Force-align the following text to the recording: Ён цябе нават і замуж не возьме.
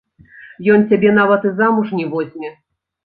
Ён 0.75 0.87
цябе 0.93 1.11
нават 1.19 1.45
і 1.49 1.53
замуж 1.63 1.87
не 2.01 2.05
возьме. 2.15 2.49